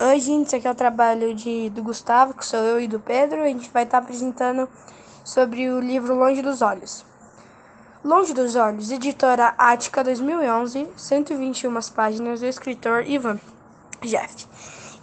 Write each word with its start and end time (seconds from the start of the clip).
Oi, 0.00 0.18
gente, 0.18 0.46
esse 0.46 0.56
aqui 0.56 0.66
é 0.66 0.70
o 0.70 0.74
trabalho 0.74 1.34
de, 1.34 1.68
do 1.68 1.82
Gustavo, 1.82 2.32
que 2.32 2.46
sou 2.46 2.58
eu 2.60 2.80
e 2.80 2.88
do 2.88 2.98
Pedro. 2.98 3.42
A 3.42 3.46
gente 3.46 3.70
vai 3.70 3.84
estar 3.84 3.98
apresentando 3.98 4.68
sobre 5.22 5.68
o 5.68 5.78
livro 5.78 6.14
Longe 6.14 6.40
dos 6.40 6.62
Olhos. 6.62 7.04
Longe 8.02 8.32
dos 8.32 8.56
Olhos, 8.56 8.90
editora 8.90 9.54
Ática 9.56 10.02
2011, 10.02 10.88
121 10.96 11.78
páginas 11.94 12.40
do 12.40 12.46
escritor 12.46 13.06
Ivan 13.06 13.38
Jeff. 14.00 14.48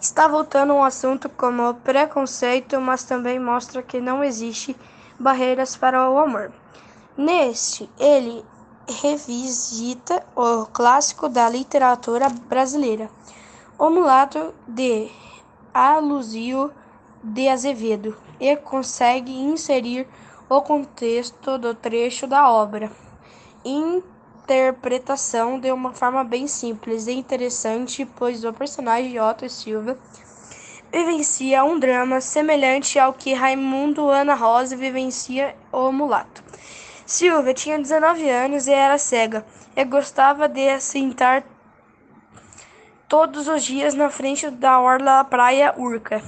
Está 0.01 0.27
voltando 0.27 0.73
um 0.73 0.83
assunto 0.83 1.29
como 1.29 1.75
preconceito, 1.75 2.81
mas 2.81 3.03
também 3.03 3.39
mostra 3.39 3.83
que 3.83 4.01
não 4.01 4.23
existe 4.23 4.75
barreiras 5.19 5.77
para 5.77 6.09
o 6.09 6.17
amor. 6.17 6.51
Neste, 7.15 7.87
ele 7.99 8.43
revisita 8.87 10.25
o 10.35 10.65
clássico 10.65 11.29
da 11.29 11.47
literatura 11.47 12.27
brasileira 12.27 13.09
o 13.79 13.89
mulato 13.89 14.53
de 14.67 15.09
Alusio 15.73 16.71
de 17.23 17.47
Azevedo 17.47 18.17
e 18.37 18.53
consegue 18.57 19.31
inserir 19.31 20.05
o 20.49 20.61
contexto 20.61 21.57
do 21.57 21.73
trecho 21.73 22.27
da 22.27 22.51
obra. 22.51 22.91
Interpretação 23.63 25.57
de 25.57 25.71
uma 25.71 25.93
forma 25.93 26.25
bem 26.25 26.45
simples 26.45 27.07
e 27.07 27.13
interessante, 27.13 28.05
pois 28.17 28.43
o 28.43 28.51
personagem 28.51 29.11
de 29.11 29.19
Otto 29.19 29.47
Silva 29.49 29.97
vivencia 30.91 31.63
um 31.63 31.79
drama 31.79 32.19
semelhante 32.19 32.99
ao 32.99 33.13
que 33.13 33.33
Raimundo 33.33 34.09
Ana 34.09 34.33
Rosa 34.35 34.75
vivencia 34.75 35.55
o 35.71 35.89
mulato. 35.89 36.43
Silva 37.05 37.53
tinha 37.53 37.79
19 37.79 38.29
anos 38.29 38.67
e 38.67 38.73
era 38.73 38.97
cega, 38.97 39.45
e 39.73 39.85
gostava 39.85 40.49
de 40.49 40.67
assentar 40.67 41.45
todos 43.09 43.47
os 43.47 43.63
dias 43.63 43.95
na 43.95 44.11
frente 44.11 44.51
da 44.51 44.79
orla 44.79 45.17
da 45.17 45.23
praia 45.23 45.73
Urca. 45.75 46.21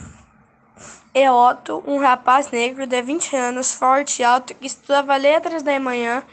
E 1.13 1.29
Otto, 1.29 1.83
um 1.85 1.99
rapaz 1.99 2.49
negro 2.49 2.87
de 2.87 2.99
20 2.99 3.35
anos, 3.35 3.71
forte 3.71 4.21
e 4.21 4.25
alto, 4.25 4.55
que 4.55 4.65
estudava 4.65 5.15
letras 5.15 5.61
da 5.61 5.79
manhã 5.79 6.23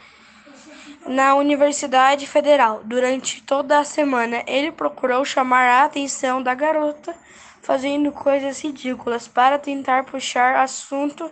na 1.05 1.35
Universidade 1.35 2.25
Federal. 2.25 2.81
Durante 2.83 3.43
toda 3.43 3.77
a 3.77 3.83
semana, 3.83 4.43
ele 4.47 4.71
procurou 4.71 5.23
chamar 5.23 5.69
a 5.69 5.83
atenção 5.83 6.41
da 6.41 6.55
garota, 6.55 7.15
fazendo 7.61 8.11
coisas 8.11 8.59
ridículas 8.63 9.27
para 9.27 9.59
tentar 9.59 10.05
puxar 10.05 10.55
assunto 10.55 11.31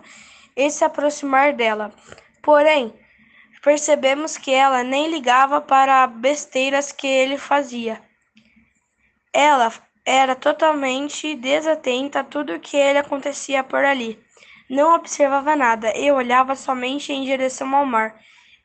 e 0.54 0.70
se 0.70 0.84
aproximar 0.84 1.52
dela. 1.54 1.92
Porém, 2.40 2.94
percebemos 3.64 4.38
que 4.38 4.52
ela 4.52 4.84
nem 4.84 5.10
ligava 5.10 5.60
para 5.60 6.06
besteiras 6.06 6.92
que 6.92 7.08
ele 7.08 7.36
fazia. 7.36 8.07
Ela 9.32 9.72
era 10.04 10.34
totalmente 10.34 11.34
desatenta 11.34 12.20
a 12.20 12.24
tudo 12.24 12.58
que 12.60 12.76
ele 12.76 12.98
acontecia 12.98 13.62
por 13.62 13.84
ali. 13.84 14.18
Não 14.68 14.94
observava 14.94 15.54
nada 15.56 15.96
e 15.96 16.10
olhava 16.10 16.54
somente 16.54 17.12
em 17.12 17.24
direção 17.24 17.74
ao 17.74 17.86
mar. 17.86 18.18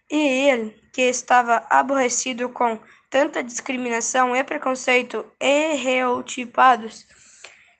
E 0.09 0.17
ele, 0.17 0.75
que 0.94 1.02
estava 1.02 1.66
aborrecido 1.70 2.50
com 2.50 2.80
tanta 3.09 3.44
discriminação 3.44 4.36
e 4.36 4.44
preconceito 4.44 5.25
estereotipados, 5.39 7.05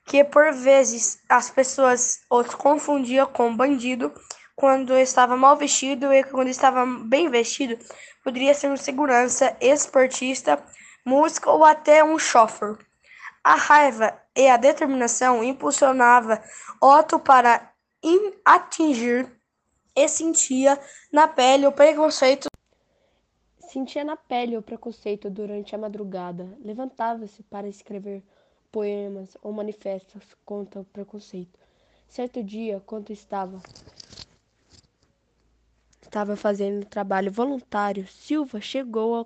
que 0.06 0.24
por 0.24 0.54
vezes 0.54 1.20
as 1.28 1.50
pessoas 1.50 2.22
os 2.30 2.54
confundiam 2.54 3.28
com 3.28 3.56
bandido 3.56 4.14
quando 4.56 4.98
estava 4.98 5.36
mal 5.36 5.58
vestido 5.58 6.14
e 6.14 6.24
quando 6.24 6.50
estava 6.50 6.86
bem 6.86 7.30
vestido, 7.30 7.78
poderia 8.24 8.54
ser 8.54 8.70
um 8.70 8.78
segurança, 8.78 9.56
esportista, 9.60 10.64
música 11.06 11.52
ou 11.52 11.64
até 11.64 12.04
um 12.04 12.18
chofer. 12.18 12.78
A 13.44 13.56
raiva 13.56 14.18
e 14.36 14.48
a 14.48 14.58
determinação 14.58 15.44
impulsionava 15.44 16.42
Otto 16.82 17.20
para 17.20 17.72
atingir 18.46 19.30
e 19.96 20.08
sentia 20.08 20.80
na 21.12 21.28
pele 21.28 21.68
o 21.68 21.72
preconceito. 21.72 22.48
Sentia 23.60 24.04
na 24.04 24.16
pele 24.16 24.58
o 24.58 24.62
preconceito 24.62 25.30
durante 25.30 25.76
a 25.76 25.78
madrugada. 25.78 26.58
Levantava-se 26.64 27.44
para 27.44 27.68
escrever 27.68 28.24
poemas 28.72 29.38
ou 29.42 29.52
manifestos 29.52 30.24
contra 30.46 30.82
o 30.82 30.86
preconceito. 30.86 31.60
Certo 32.08 32.44
dia, 32.44 32.82
quando 32.86 33.12
estava 33.12 33.62
estava 36.02 36.36
fazendo 36.36 36.86
trabalho 36.86 37.32
voluntário, 37.32 38.08
Silva 38.08 38.62
chegou 38.62 39.16
a 39.16 39.26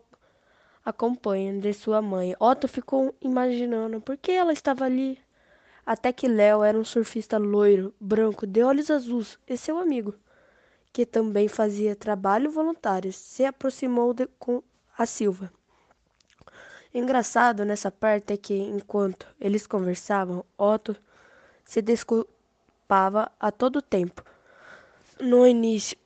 companhia 0.94 1.60
de 1.60 1.74
sua 1.74 2.02
mãe. 2.02 2.36
Otto 2.40 2.68
ficou 2.68 3.16
imaginando 3.22 4.00
por 4.02 4.18
que 4.18 4.32
ela 4.32 4.54
estava 4.54 4.86
ali. 4.86 5.20
Até 5.86 6.12
que 6.12 6.28
Léo 6.28 6.64
era 6.64 6.78
um 6.78 6.84
surfista 6.84 7.38
loiro, 7.38 7.94
branco, 8.00 8.46
de 8.46 8.62
olhos 8.62 8.92
azuis, 8.92 9.40
e 9.48 9.58
seu 9.58 9.78
amigo, 9.78 10.14
que 10.92 11.06
também 11.06 11.48
fazia 11.48 11.96
trabalho 11.96 12.52
voluntário, 12.52 13.14
se 13.14 13.46
aproximou 13.46 14.14
de, 14.14 14.28
com 14.38 14.62
a 14.98 15.06
Silva. 15.06 15.52
Engraçado 16.94 17.64
nessa 17.64 17.92
parte 17.92 18.34
é 18.34 18.38
que, 18.38 18.54
enquanto 18.54 19.28
eles 19.40 19.68
conversavam, 19.68 20.44
Otto 20.58 20.96
se 21.64 21.82
desculpava 21.82 23.32
a 23.40 23.52
todo 23.52 23.82
tempo. 23.82 24.24
No 25.20 25.46
início, 25.46 25.98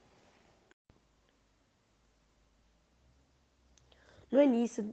No 4.32 4.42
início, 4.42 4.90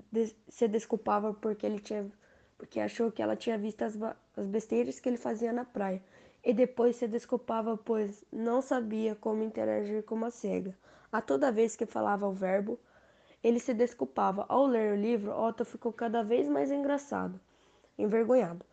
se 0.49 0.67
desculpava 0.67 1.33
porque 1.33 1.65
ele 1.65 1.79
tinha 1.79 2.11
porque 2.59 2.81
achou 2.81 3.13
que 3.13 3.23
ela 3.23 3.37
tinha 3.37 3.57
visto 3.57 3.83
as, 3.83 3.97
as 4.37 4.47
besteiras 4.47 4.99
que 4.99 5.09
ele 5.09 5.17
fazia 5.17 5.53
na 5.53 5.65
praia. 5.65 6.03
E 6.45 6.53
depois 6.53 6.97
se 6.97 7.07
desculpava 7.07 7.77
pois 7.77 8.25
não 8.33 8.61
sabia 8.61 9.15
como 9.15 9.45
interagir 9.45 10.03
com 10.03 10.17
uma 10.17 10.31
cega. 10.31 10.77
A 11.13 11.23
toda 11.23 11.53
vez 11.53 11.77
que 11.77 11.87
falava 11.87 12.27
o 12.27 12.33
verbo, 12.33 12.79
ele 13.43 13.61
se 13.61 13.73
desculpava. 13.73 14.45
Ao 14.49 14.67
ler 14.67 14.93
o 14.93 15.01
livro, 15.01 15.33
Otto 15.33 15.65
ficou 15.65 15.93
cada 15.93 16.23
vez 16.23 16.49
mais 16.49 16.73
engraçado, 16.73 17.41
envergonhado, 17.97 18.65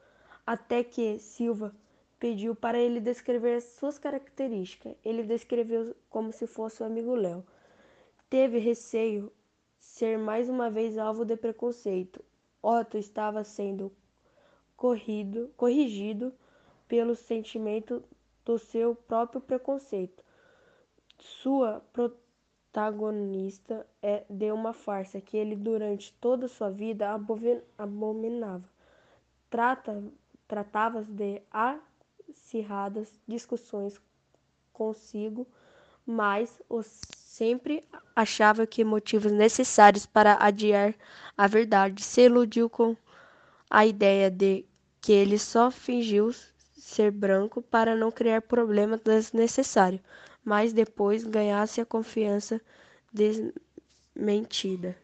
até 0.46 0.84
que 0.84 1.20
Silva 1.20 1.74
pediu 2.20 2.56
para 2.56 2.80
ele 2.80 3.00
descrever 3.00 3.62
suas 3.62 4.00
características. 4.00 4.96
Ele 5.06 5.22
descreveu 5.24 5.96
como 6.10 6.32
se 6.34 6.48
fosse 6.48 6.82
o 6.82 6.86
amigo 6.86 7.14
Léo. 7.14 7.46
Teve 8.30 8.58
receio 8.58 9.32
ser 9.96 10.18
mais 10.18 10.50
uma 10.50 10.70
vez 10.70 10.98
alvo 10.98 11.24
de 11.24 11.38
preconceito. 11.38 12.22
Otto 12.62 12.98
estava 12.98 13.46
sendo 13.46 13.90
corrido, 14.76 15.50
corrigido 15.56 16.34
pelo 16.86 17.16
sentimento 17.16 18.04
do 18.44 18.60
seu 18.60 18.94
próprio 18.94 19.40
preconceito. 19.40 20.22
Sua 21.18 21.82
protagonista 21.94 23.88
é 24.04 24.26
de 24.30 24.52
uma 24.52 24.74
farsa 24.74 25.22
que 25.22 25.38
ele 25.38 25.56
durante 25.56 26.12
toda 26.20 26.50
sua 26.50 26.70
vida 26.70 27.18
abominava. 27.78 28.70
Trata, 29.50 30.04
tratava 30.46 31.04
de 31.04 31.42
acirradas 32.30 33.18
discussões 33.26 33.98
consigo, 34.74 35.48
mas 36.06 36.62
os 36.68 37.00
Sempre 37.38 37.84
achava 38.16 38.66
que 38.66 38.82
motivos 38.86 39.30
necessários 39.30 40.06
para 40.06 40.38
adiar 40.40 40.96
a 41.38 41.48
verdade. 41.48 42.02
Se 42.02 42.22
iludiu 42.22 42.70
com 42.70 42.96
a 43.70 43.86
ideia 43.86 44.32
de 44.32 44.66
que 45.02 45.12
ele 45.12 45.38
só 45.38 45.70
fingiu 45.70 46.34
ser 46.78 47.12
branco 47.12 47.62
para 47.62 47.94
não 47.94 48.10
criar 48.10 48.42
problemas 48.42 49.02
desnecessários, 49.02 50.00
mas 50.46 50.72
depois 50.72 51.26
ganhasse 51.26 51.82
a 51.82 51.86
confiança 51.86 52.62
desmentida. 53.12 54.96